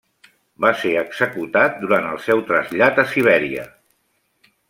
[0.63, 3.67] Va ser executat durant el seu trasllat a Sibèria.